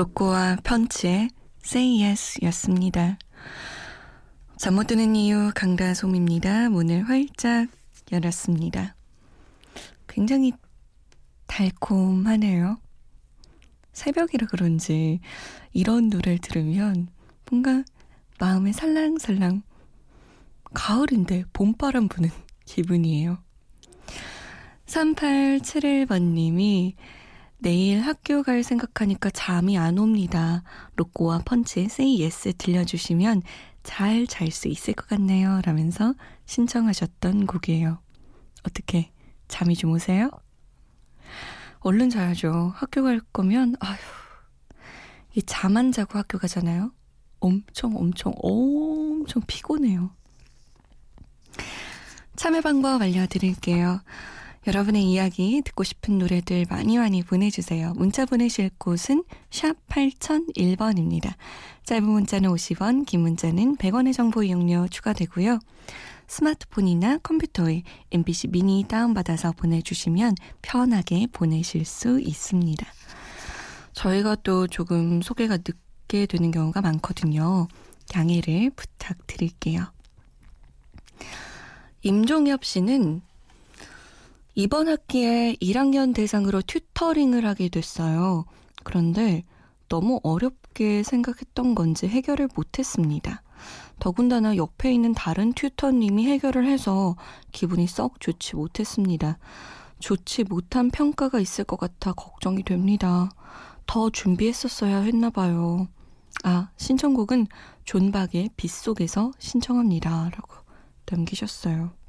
로꼬와 0.00 0.56
펀치의 0.64 1.28
Say 1.62 2.02
Yes 2.02 2.42
였습니다. 2.44 3.18
잠 4.56 4.74
못 4.74 4.86
드는 4.86 5.14
이유 5.14 5.52
강다솜입니다. 5.54 6.70
문을 6.70 7.06
활짝 7.06 7.68
열었습니다. 8.10 8.96
굉장히 10.08 10.54
달콤하네요. 11.46 12.78
새벽이라 13.92 14.46
그런지 14.46 15.20
이런 15.74 16.08
노래를 16.08 16.38
들으면 16.38 17.08
뭔가 17.50 17.84
마음에 18.38 18.72
살랑살랑 18.72 19.60
가을인데 20.72 21.44
봄바람 21.52 22.08
부는 22.08 22.30
기분이에요. 22.64 23.36
3871번님이 24.86 26.94
내일 27.60 28.00
학교 28.00 28.42
갈 28.42 28.62
생각하니까 28.62 29.30
잠이 29.30 29.76
안 29.78 29.98
옵니다. 29.98 30.62
로꼬와 30.96 31.42
펀치의 31.44 31.86
Say 31.86 32.20
Yes 32.22 32.54
들려주시면 32.56 33.42
잘 33.82 34.26
잘 34.26 34.50
수 34.50 34.68
있을 34.68 34.94
것 34.94 35.06
같네요. 35.08 35.60
라면서 35.64 36.14
신청하셨던 36.46 37.46
곡이에요. 37.46 37.98
어떻게 38.64 39.10
잠이 39.48 39.76
좀 39.76 39.92
오세요? 39.92 40.30
얼른 41.80 42.10
자야죠. 42.10 42.72
학교 42.76 43.02
갈 43.02 43.20
거면 43.32 43.76
아휴 43.80 43.98
이 45.34 45.42
잠 45.42 45.76
안 45.76 45.92
자고 45.92 46.18
학교 46.18 46.38
가잖아요. 46.38 46.92
엄청 47.40 47.96
엄청 47.96 48.34
엄청 48.42 49.42
피곤해요. 49.46 50.10
참여 52.36 52.60
방법 52.62 53.00
알려드릴게요. 53.02 54.00
여러분의 54.66 55.04
이야기 55.04 55.62
듣고 55.64 55.84
싶은 55.84 56.18
노래들 56.18 56.66
많이 56.68 56.98
많이 56.98 57.22
보내주세요. 57.22 57.94
문자 57.96 58.26
보내실 58.26 58.70
곳은 58.76 59.24
샵 59.50 59.74
8001번입니다. 59.86 61.32
짧은 61.84 62.04
문자는 62.04 62.50
50원, 62.50 63.06
긴 63.06 63.20
문자는 63.20 63.76
100원의 63.76 64.14
정보 64.14 64.42
이용료 64.42 64.88
추가되고요. 64.88 65.58
스마트폰이나 66.26 67.18
컴퓨터에 67.18 67.82
MBC 68.12 68.48
미니 68.48 68.84
다운받아서 68.86 69.52
보내주시면 69.52 70.34
편하게 70.60 71.26
보내실 71.32 71.86
수 71.86 72.20
있습니다. 72.20 72.86
저희가 73.94 74.36
또 74.36 74.66
조금 74.66 75.22
소개가 75.22 75.56
늦게 75.56 76.26
되는 76.26 76.50
경우가 76.50 76.82
많거든요. 76.82 77.66
양해를 78.14 78.70
부탁드릴게요. 78.76 79.90
임종엽 82.02 82.64
씨는 82.64 83.22
이번 84.60 84.88
학기에 84.88 85.54
1학년 85.62 86.14
대상으로 86.14 86.60
튜터링을 86.60 87.46
하게 87.46 87.70
됐어요. 87.70 88.44
그런데 88.84 89.42
너무 89.88 90.20
어렵게 90.22 91.02
생각했던 91.02 91.74
건지 91.74 92.06
해결을 92.06 92.50
못했습니다. 92.54 93.42
더군다나 94.00 94.56
옆에 94.56 94.92
있는 94.92 95.14
다른 95.14 95.54
튜터님이 95.54 96.26
해결을 96.26 96.66
해서 96.66 97.16
기분이 97.52 97.86
썩 97.86 98.20
좋지 98.20 98.56
못했습니다. 98.56 99.38
좋지 99.98 100.44
못한 100.44 100.90
평가가 100.90 101.40
있을 101.40 101.64
것 101.64 101.80
같아 101.80 102.12
걱정이 102.12 102.62
됩니다. 102.62 103.30
더 103.86 104.10
준비했었어야 104.10 104.98
했나 104.98 105.30
봐요. 105.30 105.88
아, 106.44 106.68
신청곡은 106.76 107.46
존박의 107.86 108.50
빗속에서 108.58 109.30
신청합니다. 109.38 110.28
라고 110.34 110.54
남기셨어요. 111.10 111.99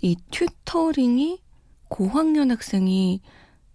이 0.00 0.16
튜터링이 0.30 1.42
고학년 1.88 2.50
학생이 2.50 3.20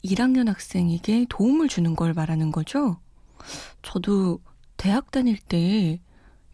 1학년 0.04 0.48
학생에게 0.48 1.26
도움을 1.30 1.68
주는 1.68 1.96
걸 1.96 2.14
말하는 2.14 2.52
거죠? 2.52 2.98
저도 3.82 4.40
대학 4.78 5.12
다닐 5.12 5.38
때 5.38 6.02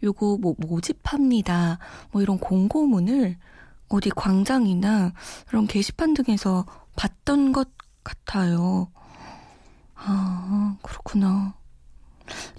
요거 0.02 0.38
뭐 0.40 0.54
모집합니다. 0.58 1.78
뭐 2.10 2.22
이런 2.22 2.38
공고문을 2.38 3.38
어디 3.88 4.10
광장이나 4.10 5.12
이런 5.48 5.66
게시판 5.66 6.14
등에서 6.14 6.66
봤던 6.96 7.52
것 7.52 7.70
같아요. 8.02 8.90
아, 9.94 10.76
그렇구나. 10.82 11.54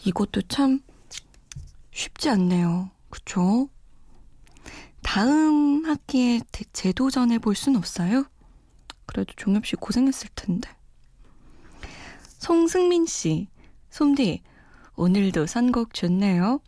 이것도 0.06 0.44
참 0.44 0.81
쉽지 1.92 2.30
않네요. 2.30 2.90
그쵸? 3.09 3.69
다음 5.05 5.85
학기에 5.85 6.41
재도전해 6.73 7.38
볼 7.39 7.53
순 7.55 7.75
없어요? 7.75 8.25
그래도 9.05 9.31
종엽 9.38 9.66
씨 9.66 9.75
고생했을 9.75 10.29
텐데. 10.35 10.69
송승민 12.39 13.05
씨, 13.05 13.47
솜디, 13.91 14.41
오늘도 14.95 15.45
선곡 15.45 15.94
좋네요. 15.94 16.59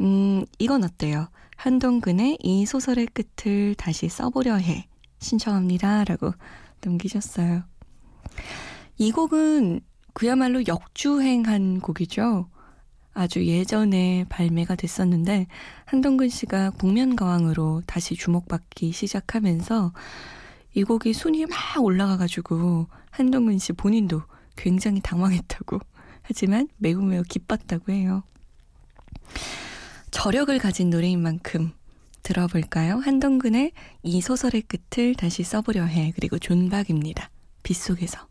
음, 0.00 0.44
이건 0.58 0.84
어때요? 0.84 1.28
한동근의 1.56 2.38
이 2.40 2.64
소설의 2.64 3.08
끝을 3.08 3.74
다시 3.74 4.08
써보려 4.08 4.54
해. 4.56 4.88
신청합니다. 5.18 6.04
라고 6.04 6.32
남기셨어요. 6.82 7.64
이 8.98 9.12
곡은 9.12 9.80
그야말로 10.14 10.62
역주행한 10.66 11.80
곡이죠. 11.80 12.48
아주 13.12 13.44
예전에 13.46 14.24
발매가 14.28 14.76
됐었는데 14.76 15.46
한동근 15.84 16.28
씨가 16.28 16.70
국면가왕으로 16.70 17.82
다시 17.86 18.14
주목받기 18.14 18.92
시작하면서 18.92 19.92
이 20.74 20.84
곡이 20.84 21.12
순위에 21.12 21.46
막 21.46 21.58
올라가가지고 21.82 22.86
한동근 23.10 23.58
씨 23.58 23.72
본인도 23.72 24.22
굉장히 24.56 25.00
당황했다고 25.00 25.80
하지만 26.22 26.68
매우 26.76 27.02
매우 27.02 27.22
기뻤다고 27.22 27.92
해요. 27.92 28.22
저력을 30.10 30.58
가진 30.58 30.90
노래인 30.90 31.20
만큼 31.20 31.72
들어볼까요? 32.22 32.98
한동근의 32.98 33.72
이 34.02 34.20
소설의 34.20 34.62
끝을 34.62 35.14
다시 35.14 35.42
써보려 35.42 35.84
해. 35.84 36.12
그리고 36.14 36.38
존박입니다. 36.38 37.30
빗속에서. 37.62 38.29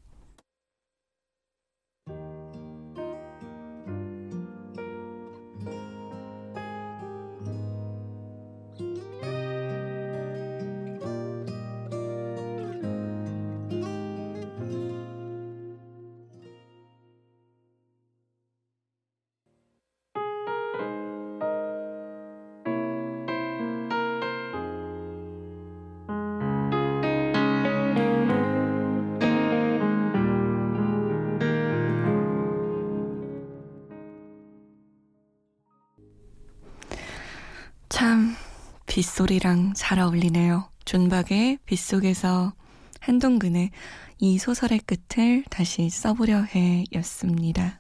빗소리랑 39.04 39.76
잘 39.76 39.98
어울리네요. 40.00 40.70
존박의 40.84 41.60
빗속에서 41.66 42.52
한동근의 43.00 43.72
이 44.18 44.38
소설의 44.38 44.80
끝을 44.80 45.46
다시 45.50 45.90
써보려 45.90 46.42
해 46.42 46.84
였습니다. 46.96 47.80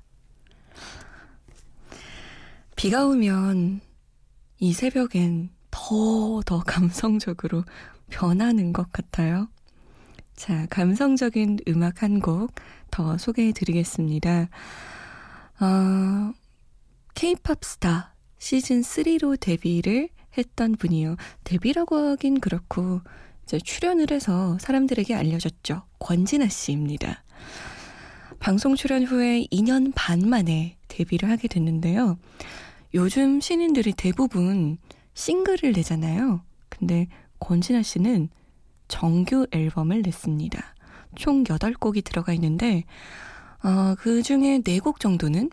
비가 2.78 3.06
오면 3.06 3.82
이 4.60 4.72
새벽엔 4.72 5.50
더, 5.70 6.42
더 6.46 6.60
감성적으로 6.60 7.66
변하는 8.10 8.72
것 8.72 8.90
같아요. 8.94 9.50
자, 10.38 10.68
감성적인 10.70 11.60
음악 11.68 12.02
한 12.02 12.22
곡 12.22 12.56
더 12.92 13.18
소개해 13.18 13.52
드리겠습니다. 13.52 14.48
어, 15.60 16.34
K-팝 17.14 17.62
스타 17.66 18.16
시즌 18.38 18.80
3로 18.80 19.38
데뷔를 19.38 20.08
했던 20.40 20.76
분이요. 20.76 21.16
데뷔라고 21.44 21.96
하긴 21.96 22.40
그렇고 22.40 23.02
이제 23.44 23.60
출연을 23.60 24.12
해서 24.12 24.58
사람들에게 24.60 25.14
알려졌죠. 25.14 25.84
권진아 26.00 26.48
씨입니다. 26.50 27.24
방송 28.40 28.76
출연 28.76 29.04
후에 29.04 29.46
2년 29.52 29.92
반 29.96 30.28
만에 30.28 30.78
데뷔를 30.88 31.30
하게 31.30 31.48
됐는데요. 31.48 32.18
요즘 32.94 33.40
신인들이 33.42 33.94
대부분 33.94 34.78
싱글을 35.14 35.74
내잖아요. 35.74 36.42
근데 36.70 37.08
권진아 37.40 37.84
씨는 37.84 38.30
정규 38.88 39.46
앨범을 39.52 40.02
냈습니다. 40.02 40.76
총 41.16 41.44
8곡이 41.44 42.04
들어가 42.04 42.34
있는데, 42.34 42.84
어, 43.64 43.96
그 43.98 44.24
중에 44.24 44.60
4곡 44.60 45.00
정도는 45.00 45.50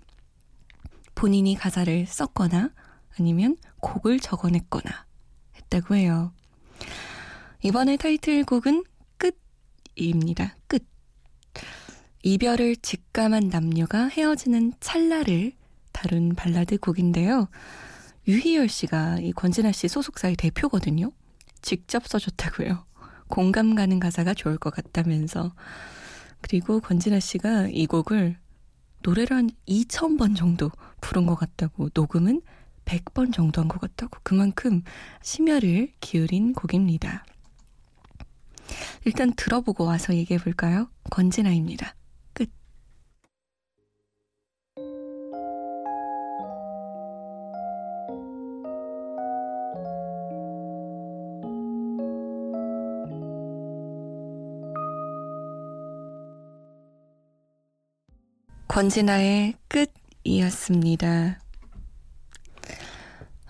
본인이 1.14 1.54
가사를 1.54 2.06
썼거나 2.06 2.70
아니면 3.18 3.56
곡을 3.80 4.20
적어냈거나 4.20 5.06
했다고 5.56 5.94
해요. 5.94 6.32
이번에 7.62 7.96
타이틀곡은 7.96 8.84
끝입니다. 9.16 10.56
끝. 10.66 10.86
이별을 12.22 12.76
직감한 12.76 13.48
남녀가 13.48 14.08
헤어지는 14.08 14.74
찰나를 14.80 15.52
다룬 15.92 16.34
발라드 16.34 16.78
곡인데요. 16.78 17.48
유희열 18.28 18.68
씨가 18.68 19.20
이 19.20 19.32
권진아 19.32 19.72
씨 19.72 19.88
소속사의 19.88 20.36
대표거든요. 20.36 21.12
직접 21.62 22.06
써줬다고요. 22.06 22.84
공감 23.28 23.74
가는 23.74 23.98
가사가 23.98 24.34
좋을 24.34 24.58
것 24.58 24.70
같다면서. 24.70 25.54
그리고 26.40 26.80
권진아 26.80 27.20
씨가 27.20 27.68
이 27.70 27.86
곡을 27.86 28.36
노래를 29.02 29.36
한 29.36 29.50
2,000번 29.68 30.36
정도 30.36 30.70
부른 31.00 31.26
것 31.26 31.36
같다고, 31.36 31.88
녹음은 31.94 32.42
100번 32.86 33.32
정도 33.32 33.60
한 33.60 33.68
것 33.68 33.80
같다고, 33.80 34.18
그만큼 34.22 34.82
심혈을 35.22 35.92
기울인 36.00 36.54
곡입니다. 36.54 37.24
일단 39.04 39.32
들어보고 39.34 39.84
와서 39.84 40.14
얘기해 40.14 40.38
볼까요? 40.40 40.88
권진아입니다. 41.10 41.94
끝. 42.32 42.50
권진아의 58.68 59.54
끝이었습니다. 60.24 61.45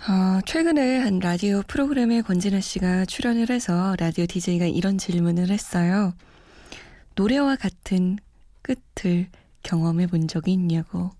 어, 0.09 0.41
최근에 0.47 0.99
한 0.99 1.19
라디오 1.19 1.63
프로그램에 1.67 2.23
권진아 2.23 2.61
씨가 2.61 3.07
출연을 3.07 3.51
해서 3.51 3.97
라디오 3.99 4.25
DJ가 4.27 4.67
이런 4.67 4.99
질문을 4.99 5.51
했어요. 5.51 6.15
노래와 7.17 7.57
같은 7.57 8.17
끝을 8.63 9.29
경험해 9.65 10.07
본 10.07 10.29
적이 10.29 10.53
있냐고. 10.53 11.11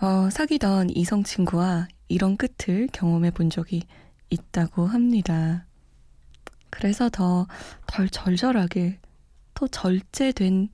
어, 0.00 0.30
사귀던 0.30 0.88
이성 0.96 1.22
친구와 1.22 1.86
이런 2.08 2.38
끝을 2.38 2.88
경험해 2.92 3.32
본 3.32 3.50
적이 3.50 3.82
있다고 4.30 4.86
합니다. 4.86 5.66
그래서 6.70 7.10
더 7.10 7.46
덜 7.86 8.08
절절하게, 8.08 8.98
더 9.52 9.66
절제된 9.66 10.70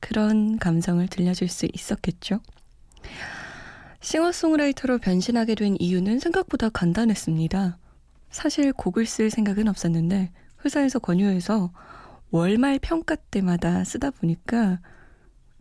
그런 0.00 0.58
감성을 0.58 1.06
들려줄 1.08 1.48
수 1.48 1.68
있었겠죠. 1.74 2.40
싱어송라이터로 4.04 4.98
변신하게 4.98 5.54
된 5.54 5.76
이유는 5.80 6.18
생각보다 6.18 6.68
간단했습니다. 6.68 7.78
사실 8.28 8.70
곡을 8.74 9.06
쓸 9.06 9.30
생각은 9.30 9.66
없었는데 9.66 10.30
회사에서 10.62 10.98
권유해서 10.98 11.72
월말 12.30 12.80
평가 12.80 13.16
때마다 13.16 13.82
쓰다 13.82 14.10
보니까 14.10 14.78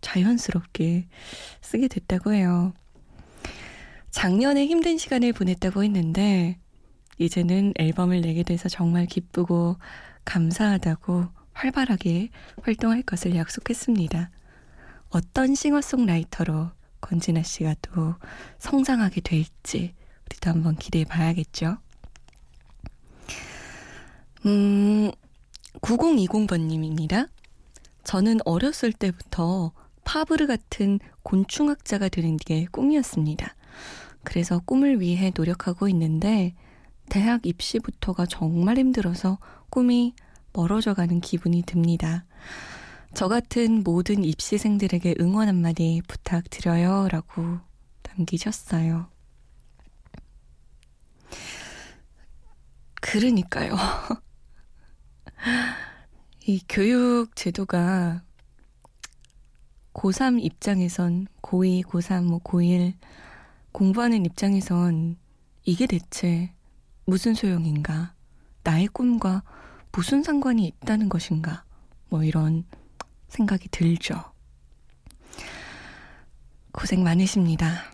자연스럽게 0.01 1.07
쓰게 1.61 1.87
됐다고 1.87 2.33
해요. 2.33 2.73
작년에 4.11 4.65
힘든 4.65 4.97
시간을 4.97 5.31
보냈다고 5.31 5.81
했는데 5.85 6.59
이제는 7.19 7.71
앨범을 7.77 8.19
내게 8.19 8.43
돼서 8.43 8.67
정말 8.67 9.05
기쁘고 9.05 9.77
감사하다고 10.25 11.27
활발하게 11.53 12.29
활동할 12.61 13.03
것을 13.03 13.37
약속했습니다. 13.37 14.31
어떤 15.11 15.55
싱어송라이터로 15.55 16.71
권진아 17.03 17.43
씨가 17.43 17.75
또 17.81 18.15
성장하게 18.59 19.21
될지 19.21 19.93
우리도 20.25 20.49
한번 20.49 20.75
기대해 20.75 21.03
봐야겠죠. 21.03 21.77
음, 24.45 25.11
9020번님입니다. 25.81 27.29
저는 28.03 28.39
어렸을 28.45 28.93
때부터 28.93 29.73
파브르 30.03 30.47
같은 30.47 30.99
곤충학자가 31.23 32.09
되는 32.09 32.37
게 32.37 32.65
꿈이었습니다. 32.71 33.55
그래서 34.23 34.59
꿈을 34.59 34.99
위해 34.99 35.31
노력하고 35.35 35.87
있는데 35.89 36.55
대학 37.09 37.45
입시부터가 37.45 38.25
정말 38.25 38.77
힘들어서 38.77 39.39
꿈이 39.69 40.13
멀어져 40.53 40.93
가는 40.93 41.19
기분이 41.19 41.63
듭니다. 41.63 42.25
저 43.13 43.27
같은 43.27 43.83
모든 43.83 44.23
입시생들에게 44.23 45.15
응원 45.19 45.47
한마디 45.47 46.01
부탁드려요. 46.07 47.07
라고 47.11 47.59
남기셨어요. 48.07 49.07
그러니까요. 52.95 53.75
이 56.47 56.59
교육 56.67 57.35
제도가 57.35 58.23
고3 59.93 60.43
입장에선 60.43 61.27
고2, 61.43 61.83
고3, 61.83 62.23
뭐 62.23 62.39
고1 62.39 62.95
공부하는 63.71 64.25
입장에선 64.25 65.17
이게 65.65 65.85
대체 65.85 66.51
무슨 67.05 67.35
소용인가? 67.35 68.15
나의 68.63 68.87
꿈과 68.87 69.43
무슨 69.91 70.23
상관이 70.23 70.65
있다는 70.65 71.09
것인가? 71.09 71.63
뭐 72.09 72.23
이런 72.23 72.65
생각이 73.33 73.67
들죠. 73.69 74.23
고생 76.71 77.03
많으십니다. 77.03 77.91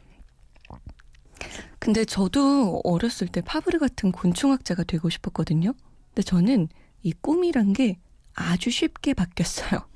근데 1.80 2.04
저도 2.06 2.82
어렸을 2.84 3.28
때 3.28 3.42
파브르 3.42 3.80
같은 3.80 4.12
곤충학자가 4.12 4.84
되고 4.84 5.10
싶었거든요. 5.10 5.74
근데 6.10 6.22
저는 6.24 6.68
이 7.04 7.14
꿈이란 7.14 7.74
게 7.74 7.98
아주 8.34 8.70
쉽게 8.70 9.14
바뀌었어요. 9.14 9.88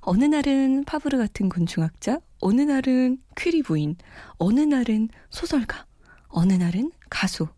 어느 0.00 0.24
날은 0.24 0.84
파브르 0.84 1.18
같은 1.18 1.48
곤충학자, 1.48 2.20
어느 2.40 2.60
날은 2.62 3.18
퀴리 3.36 3.62
부인, 3.62 3.96
어느 4.38 4.60
날은 4.60 5.08
소설가, 5.30 5.86
어느 6.28 6.52
날은 6.52 6.92
가수. 7.10 7.48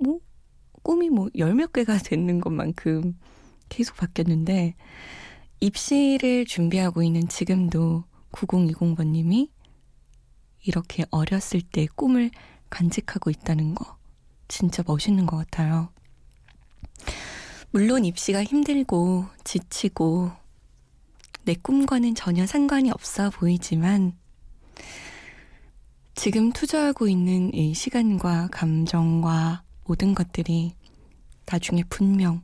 뭐, 0.00 0.20
꿈이 0.82 1.10
뭐 1.10 1.28
열 1.36 1.54
몇 1.54 1.72
개가 1.72 1.98
되는 1.98 2.40
것만큼 2.40 3.18
계속 3.68 3.96
바뀌었는데, 3.96 4.74
입시를 5.60 6.44
준비하고 6.44 7.02
있는 7.02 7.28
지금도 7.28 8.04
9020번님이 8.32 9.48
이렇게 10.64 11.04
어렸을 11.10 11.62
때 11.62 11.86
꿈을 11.94 12.30
간직하고 12.68 13.30
있다는 13.30 13.74
거 13.74 13.96
진짜 14.48 14.82
멋있는 14.86 15.26
것 15.26 15.36
같아요. 15.36 15.88
물론 17.70 18.04
입시가 18.04 18.44
힘들고 18.44 19.26
지치고 19.44 20.30
내 21.44 21.54
꿈과는 21.54 22.14
전혀 22.14 22.46
상관이 22.46 22.90
없어 22.90 23.30
보이지만 23.30 24.16
지금 26.14 26.50
투자하고 26.52 27.08
있는 27.08 27.52
이 27.54 27.74
시간과 27.74 28.48
감정과 28.50 29.62
모든 29.84 30.14
것들이 30.14 30.74
나중에 31.46 31.84
분명 31.88 32.42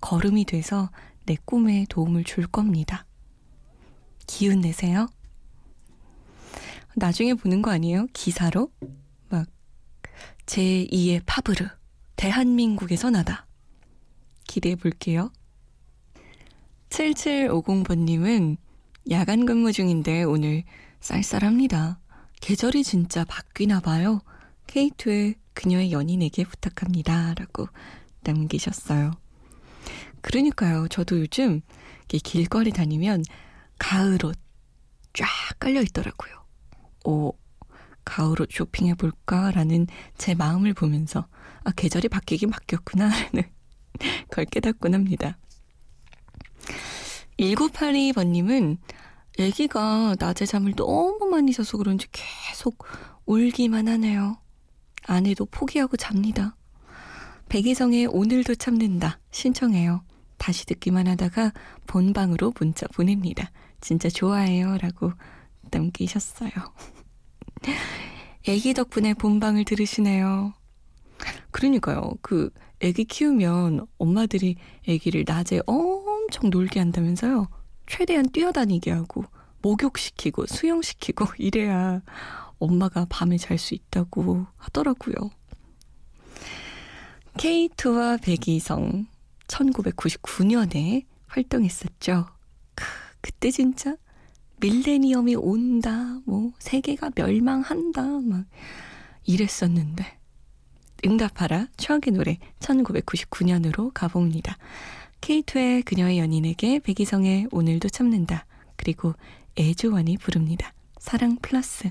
걸음이 0.00 0.46
돼서 0.46 0.90
내 1.30 1.36
꿈에 1.44 1.86
도움을 1.88 2.24
줄 2.24 2.48
겁니다. 2.48 3.06
기운 4.26 4.62
내세요. 4.62 5.06
나중에 6.96 7.34
보는 7.34 7.62
거 7.62 7.70
아니에요? 7.70 8.08
기사로? 8.12 8.72
막, 9.28 9.46
제2의 10.46 11.22
파브르, 11.26 11.68
대한민국에서 12.16 13.10
나다. 13.10 13.46
기대해 14.42 14.74
볼게요. 14.74 15.30
7750번님은 16.88 18.56
야간 19.12 19.46
근무 19.46 19.70
중인데 19.70 20.24
오늘 20.24 20.64
쌀쌀합니다. 20.98 22.00
계절이 22.40 22.82
진짜 22.82 23.24
바뀌나 23.24 23.78
봐요. 23.78 24.20
K2의 24.66 25.36
그녀의 25.54 25.92
연인에게 25.92 26.42
부탁합니다. 26.42 27.34
라고 27.34 27.68
남기셨어요. 28.22 29.12
그러니까요. 30.22 30.88
저도 30.88 31.20
요즘 31.20 31.62
길거리 32.08 32.70
다니면 32.70 33.24
가을 33.78 34.24
옷 34.24 34.38
쫙 35.12 35.26
깔려 35.58 35.82
있더라고요. 35.82 36.44
오, 37.04 37.32
가을 38.04 38.40
옷 38.40 38.50
쇼핑해 38.52 38.94
볼까라는 38.94 39.86
제 40.16 40.34
마음을 40.34 40.74
보면서 40.74 41.26
아, 41.64 41.72
계절이 41.72 42.08
바뀌긴 42.08 42.50
바뀌었구나라는 42.50 43.42
걸 44.30 44.44
깨닫곤 44.46 44.94
합니다. 44.94 45.38
1982번님은 47.38 48.78
애기가 49.38 50.16
낮에 50.18 50.44
잠을 50.46 50.74
너무 50.74 51.26
많이 51.30 51.52
자서 51.52 51.78
그런지 51.78 52.06
계속 52.12 52.84
울기만 53.26 53.88
하네요. 53.88 54.38
아내도 55.06 55.46
포기하고 55.46 55.96
잡니다. 55.96 56.56
백이성의 57.48 58.06
오늘도 58.06 58.56
참는다 58.56 59.18
신청해요. 59.30 60.02
다시 60.40 60.64
듣기만 60.64 61.06
하다가 61.06 61.52
본방으로 61.86 62.54
문자 62.58 62.86
보냅니다. 62.88 63.52
진짜 63.82 64.08
좋아해요. 64.08 64.78
라고 64.78 65.12
남기셨어요. 65.70 66.50
애기 68.48 68.72
덕분에 68.72 69.12
본방을 69.12 69.66
들으시네요. 69.66 70.54
그러니까요. 71.50 72.14
그 72.22 72.50
애기 72.80 73.04
키우면 73.04 73.86
엄마들이 73.98 74.56
애기를 74.88 75.24
낮에 75.26 75.60
엄청 75.66 76.48
놀게 76.48 76.80
한다면서요. 76.80 77.48
최대한 77.86 78.30
뛰어다니게 78.30 78.92
하고 78.92 79.24
목욕시키고 79.60 80.46
수영시키고 80.46 81.26
이래야 81.36 82.00
엄마가 82.58 83.06
밤에 83.10 83.36
잘 83.36 83.58
수 83.58 83.74
있다고 83.74 84.46
하더라고요. 84.56 85.16
K2와 87.34 88.22
백이성 88.22 89.06
1999년에 89.50 91.04
활동했었죠. 91.26 92.26
크, 92.74 92.84
그때 93.20 93.50
진짜 93.50 93.96
밀레니엄이 94.60 95.36
온다, 95.36 96.20
뭐 96.24 96.52
세계가 96.58 97.10
멸망한다, 97.14 98.02
막 98.02 98.44
이랬었는데 99.24 100.18
응답하라 101.04 101.68
추억의 101.76 102.12
노래 102.12 102.38
1999년으로 102.60 103.90
가봅니다. 103.92 104.56
K2의 105.20 105.84
그녀의 105.84 106.18
연인에게 106.18 106.80
백이성의 106.80 107.48
오늘도 107.50 107.88
참는다. 107.88 108.46
그리고 108.76 109.14
애주원이 109.58 110.16
부릅니다. 110.18 110.72
사랑 110.98 111.36
플러스 111.36 111.90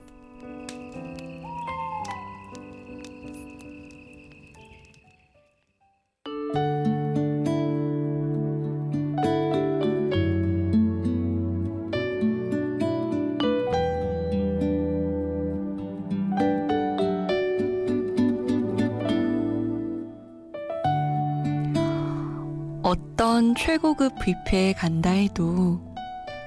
어떤 23.41 23.55
최고급 23.55 24.13
뷔페에 24.19 24.73
간다 24.73 25.09
해도 25.09 25.81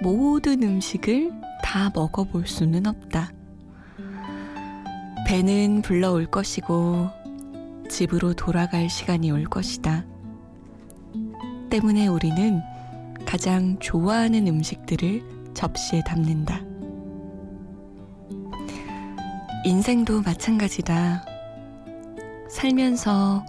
모든 0.00 0.62
음식을 0.62 1.32
다 1.60 1.90
먹어볼 1.92 2.46
수는 2.46 2.86
없다. 2.86 3.32
배는 5.26 5.82
불러올 5.82 6.26
것이고 6.26 7.10
집으로 7.90 8.34
돌아갈 8.34 8.88
시간이 8.88 9.32
올 9.32 9.42
것이다. 9.42 10.04
때문에 11.68 12.06
우리는 12.06 12.62
가장 13.26 13.76
좋아하는 13.80 14.46
음식들을 14.46 15.50
접시에 15.52 16.00
담는다. 16.06 16.60
인생도 19.64 20.22
마찬가지다. 20.22 21.24
살면서 22.48 23.44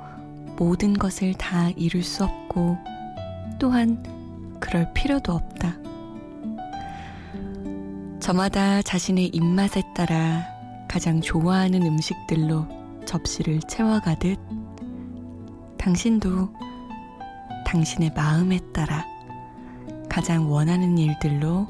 모든 0.57 0.93
것을 0.93 1.35
다 1.35 1.69
이룰 1.75 2.01
수 2.01 2.23
없고 2.23 2.94
또한 3.59 4.03
그럴 4.59 4.91
필요도 4.93 5.31
없다. 5.33 5.75
저마다 8.19 8.81
자신의 8.81 9.27
입맛에 9.27 9.83
따라 9.93 10.43
가장 10.87 11.21
좋아하는 11.21 11.83
음식들로 11.83 12.67
접시를 13.05 13.59
채워가듯 13.61 14.39
당신도 15.77 16.49
당신의 17.65 18.11
마음에 18.15 18.59
따라 18.73 19.05
가장 20.09 20.49
원하는 20.51 20.97
일들로 20.97 21.67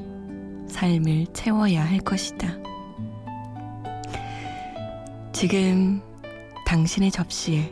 삶을 0.68 1.26
채워야 1.34 1.84
할 1.84 1.98
것이다. 1.98 2.48
지금 5.32 6.00
당신의 6.64 7.10
접시에 7.10 7.70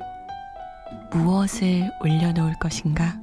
무엇을 1.11 1.91
올려놓을 2.03 2.55
것인가? 2.59 3.19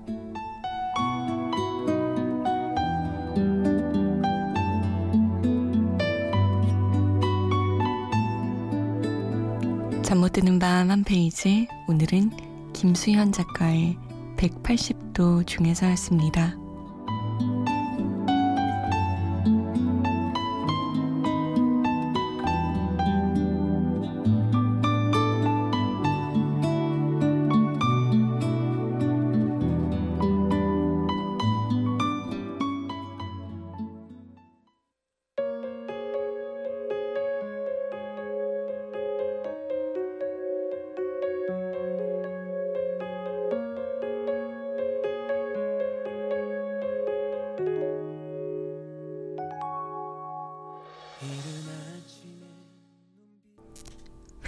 잠 10.12 10.20
못 10.20 10.34
드는 10.34 10.60
밤 10.60 10.92
한 10.92 11.06
페이지 11.06 11.70
오늘은 11.88 12.32
김수현 12.74 13.32
작가의 13.32 13.98
180도 14.36 15.48
중에서였습니다. 15.48 16.61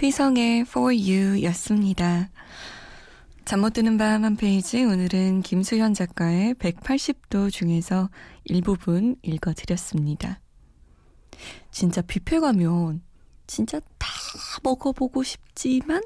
휘성의 0.04 0.60
For 0.60 0.94
You 0.94 1.42
였습니다. 1.44 2.28
잠 3.46 3.60
못 3.60 3.72
드는 3.72 3.96
밤 3.96 4.22
한 4.22 4.36
페이지 4.36 4.84
오늘은 4.84 5.40
김수현 5.40 5.94
작가의 5.94 6.52
180도 6.56 7.50
중에서 7.50 8.10
일부분 8.44 9.16
읽어드렸습니다. 9.22 10.40
진짜 11.70 12.02
뷔페 12.02 12.40
가면 12.40 13.00
진짜 13.46 13.80
다 13.96 14.10
먹어보고 14.62 15.22
싶지만 15.22 16.02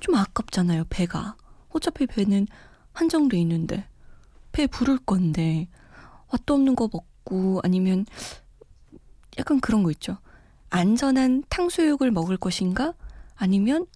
좀 0.00 0.14
아깝잖아요, 0.14 0.84
배가. 0.88 1.36
어차피 1.68 2.06
배는 2.06 2.46
한정돼 2.94 3.36
있는데 3.40 3.86
배 4.52 4.66
부를 4.66 4.96
건데 4.96 5.68
맛도 6.32 6.54
없는 6.54 6.74
거 6.74 6.88
먹고 6.90 7.60
아니면 7.62 8.06
약간 9.38 9.60
그런 9.60 9.82
거 9.82 9.90
있죠. 9.90 10.16
안전한 10.70 11.44
탕수육을 11.50 12.10
먹을 12.10 12.38
것인가? 12.38 12.94
아니면 13.36 13.86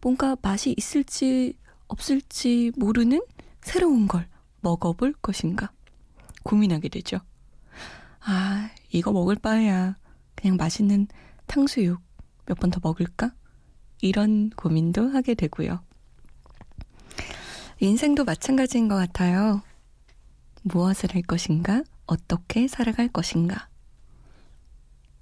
뭔가 0.00 0.36
맛이 0.42 0.74
있을지 0.76 1.54
없을지 1.88 2.72
모르는 2.76 3.22
새로운 3.62 4.06
걸 4.08 4.28
먹어볼 4.60 5.14
것인가? 5.22 5.70
고민하게 6.42 6.88
되죠. 6.88 7.18
아, 8.20 8.70
이거 8.90 9.12
먹을 9.12 9.36
바에야 9.36 9.96
그냥 10.34 10.56
맛있는 10.56 11.08
탕수육 11.46 12.00
몇 12.46 12.58
번 12.58 12.70
더 12.70 12.80
먹을까? 12.82 13.32
이런 14.02 14.50
고민도 14.50 15.08
하게 15.10 15.34
되고요. 15.34 15.80
인생도 17.80 18.24
마찬가지인 18.24 18.88
것 18.88 18.96
같아요. 18.96 19.62
무엇을 20.62 21.14
할 21.14 21.22
것인가? 21.22 21.82
어떻게 22.06 22.68
살아갈 22.68 23.08
것인가? 23.08 23.68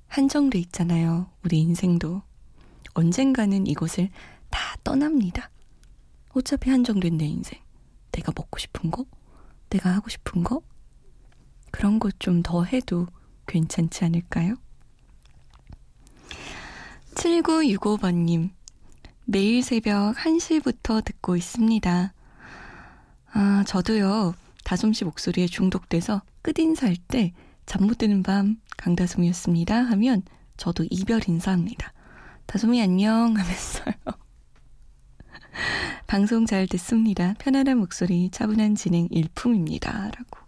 한정돼 0.08 0.58
있잖아요. 0.60 1.30
우리 1.44 1.60
인생도. 1.60 2.22
언젠가는 2.94 3.66
이곳을 3.66 4.10
다 4.50 4.76
떠납니다. 4.84 5.50
어차피 6.30 6.70
한정된 6.70 7.16
내 7.18 7.26
인생. 7.26 7.60
내가 8.12 8.32
먹고 8.34 8.58
싶은 8.58 8.90
거? 8.90 9.04
내가 9.70 9.94
하고 9.94 10.08
싶은 10.08 10.42
거? 10.44 10.60
그런 11.70 11.98
것 11.98 12.18
좀 12.18 12.42
더 12.42 12.64
해도 12.64 13.06
괜찮지 13.46 14.04
않을까요? 14.04 14.54
7965번님, 17.14 18.50
매일 19.24 19.62
새벽 19.62 20.16
1시부터 20.16 21.04
듣고 21.04 21.36
있습니다. 21.36 22.14
아, 23.32 23.64
저도요, 23.66 24.34
다솜 24.64 24.92
씨 24.92 25.04
목소리에 25.04 25.46
중독돼서 25.46 26.22
끝인사할 26.42 26.96
때 26.96 27.32
잠 27.66 27.86
못 27.86 27.98
드는 27.98 28.22
밤 28.22 28.56
강다솜이었습니다 28.78 29.76
하면 29.76 30.22
저도 30.56 30.86
이별 30.90 31.20
인사합니다. 31.28 31.92
다솜이 32.48 32.80
안녕 32.80 33.36
하면서요. 33.36 33.92
방송 36.08 36.46
잘 36.46 36.66
듣습니다. 36.66 37.34
편안한 37.38 37.76
목소리, 37.76 38.30
차분한 38.30 38.74
진행 38.74 39.06
일품입니다. 39.10 40.10
라고. 40.10 40.38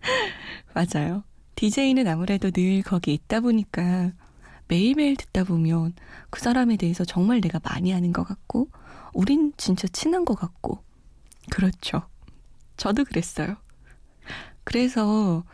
맞아요. 0.72 1.24
DJ는 1.56 2.08
아무래도 2.08 2.50
늘 2.50 2.82
거기 2.82 3.12
있다 3.12 3.40
보니까 3.40 4.12
매일매일 4.68 5.16
듣다 5.16 5.44
보면 5.44 5.92
그 6.30 6.40
사람에 6.40 6.78
대해서 6.78 7.04
정말 7.04 7.42
내가 7.42 7.60
많이 7.62 7.92
아는 7.92 8.14
것 8.14 8.24
같고, 8.24 8.70
우린 9.12 9.52
진짜 9.58 9.86
친한 9.88 10.24
것 10.24 10.36
같고, 10.36 10.82
그렇죠. 11.50 12.08
저도 12.78 13.04
그랬어요. 13.04 13.56
그래서 14.64 15.44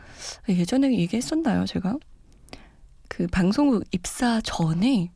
예전에 0.47 0.97
얘기했었나요, 0.97 1.65
제가? 1.65 1.97
그 3.09 3.27
방송국 3.27 3.83
입사 3.91 4.41
전에 4.41 5.11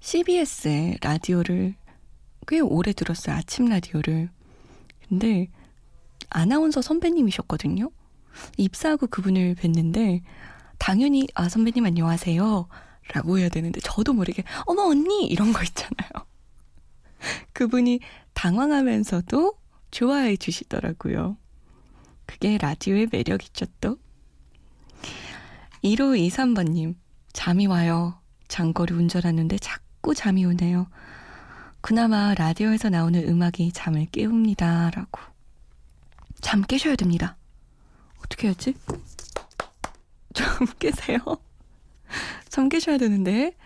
CBS의 0.00 0.98
라디오를 1.02 1.74
꽤 2.46 2.60
오래 2.60 2.92
들었어요. 2.92 3.36
아침 3.36 3.66
라디오를. 3.66 4.30
근데 5.08 5.48
아나운서 6.30 6.82
선배님이셨거든요. 6.82 7.90
입사하고 8.56 9.08
그분을 9.08 9.56
뵀는데 9.56 10.22
당연히 10.78 11.26
아 11.34 11.48
선배님 11.48 11.84
안녕하세요 11.84 12.68
라고 13.12 13.38
해야 13.38 13.48
되는데 13.48 13.80
저도 13.80 14.12
모르게 14.12 14.44
어머 14.66 14.84
언니 14.84 15.26
이런 15.26 15.52
거 15.52 15.62
있잖아요. 15.62 16.10
그분이 17.52 18.00
당황하면서도 18.34 19.54
좋아해 19.90 20.36
주시더라고요. 20.36 21.36
그게 22.24 22.56
라디오의 22.58 23.08
매력이죠 23.10 23.66
또. 23.80 23.98
1523번님 25.84 26.94
잠이 27.32 27.66
와요. 27.66 28.18
장거리 28.48 28.94
운전하는데 28.94 29.58
자꾸 29.58 30.14
잠이 30.14 30.44
오네요. 30.44 30.88
그나마 31.80 32.34
라디오에서 32.34 32.90
나오는 32.90 33.26
음악이 33.26 33.72
잠을 33.72 34.06
깨웁니다. 34.06 34.90
라고. 34.90 35.20
잠 36.40 36.62
깨셔야 36.62 36.96
됩니다. 36.96 37.36
어떻게 38.18 38.48
해야지? 38.48 38.74
좀 40.34 40.46
깨세요. 40.78 41.18
잠 42.48 42.68
깨셔야 42.68 42.98
되는데. 42.98 43.56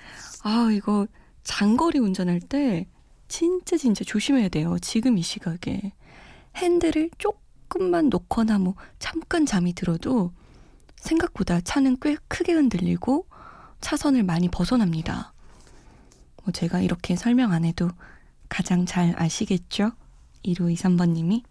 아, 0.42 0.68
이거 0.72 1.07
장거리 1.42 1.98
운전할 1.98 2.40
때 2.40 2.87
진짜 3.29 3.77
진짜 3.77 4.05
조심해야 4.05 4.48
돼요. 4.48 4.77
지금 4.81 5.18
이 5.18 5.22
시각에. 5.22 5.92
핸들을 6.57 7.11
조금만 7.18 8.11
놓거나 8.11 8.59
뭐 8.59 8.74
잠깐 9.00 9.44
잠이 9.44 9.72
들어도 9.72 10.33
생각보다 10.96 11.61
차는 11.61 11.98
꽤 12.00 12.16
크게 12.28 12.52
흔들리고 12.52 13.26
차선을 13.80 14.22
많이 14.22 14.48
벗어납니다. 14.48 15.33
뭐 16.42 16.52
제가 16.52 16.80
이렇게 16.80 17.16
설명 17.16 17.52
안 17.52 17.64
해도 17.64 17.90
가장 18.48 18.87
잘 18.87 19.14
아시겠죠? 19.20 19.92
1523번님이. 20.44 21.42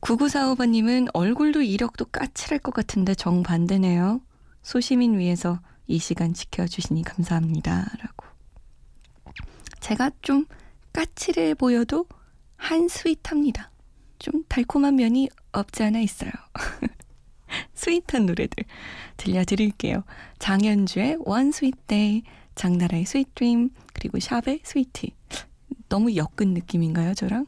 9945번님은 0.00 1.08
얼굴도 1.12 1.62
이력도 1.62 2.06
까칠할 2.06 2.60
것 2.60 2.72
같은데 2.72 3.14
정반대네요. 3.14 4.20
소시민 4.62 5.18
위해서 5.18 5.60
이 5.86 5.98
시간 5.98 6.34
지켜주시니 6.34 7.02
감사합니다. 7.02 7.90
라고. 7.98 8.26
제가 9.80 10.10
좀 10.22 10.46
까칠해 10.92 11.54
보여도 11.54 12.06
한 12.56 12.88
스윗합니다. 12.88 13.70
좀 14.18 14.44
달콤한 14.48 14.96
면이 14.96 15.28
없지 15.52 15.82
않아 15.82 16.00
있어요. 16.00 16.30
스윗한 17.74 18.26
노래들 18.26 18.64
들려드릴게요. 19.16 20.04
장현주의 20.38 21.18
One 21.24 21.48
Sweet 21.48 21.78
Day, 21.86 22.22
장나라의 22.54 23.02
Sweet 23.02 23.30
Dream, 23.34 23.70
그리고 23.92 24.18
샵의 24.18 24.60
스위티. 24.62 25.12
너무 25.88 26.14
엮은 26.16 26.54
느낌인가요, 26.54 27.14
저랑? 27.14 27.46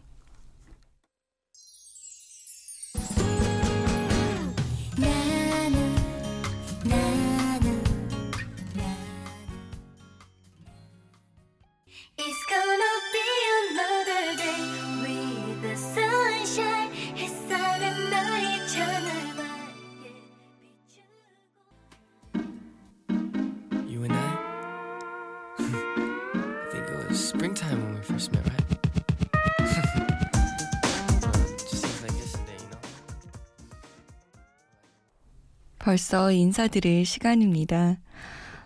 벌써 35.81 36.31
인사드릴 36.31 37.07
시간입니다. 37.07 37.97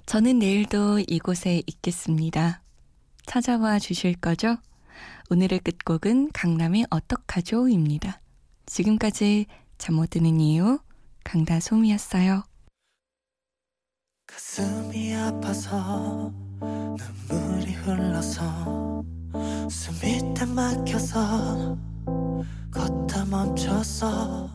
저는 0.05 0.41
내일도 0.41 0.99
이곳에 0.99 1.63
있겠습니다. 1.67 2.61
찾아와 3.25 3.79
주실 3.79 4.15
거죠? 4.17 4.59
오늘의 5.31 5.61
끝곡은 5.61 6.33
강남의 6.33 6.87
어떡하죠입니다. 6.91 8.21
지금까지 8.67 9.47
잠 9.79 9.95
못 9.95 10.11
드는 10.11 10.41
이유 10.41 10.81
강다솜이었어요. 11.23 12.43
가슴이 14.27 15.15
아파서 15.15 16.33
눈물이 16.61 17.73
흘러서 17.75 19.05
숨이 19.71 20.35
다 20.35 20.47
막혀서 20.47 21.79
걷다 22.73 23.25
멈췄어 23.27 24.51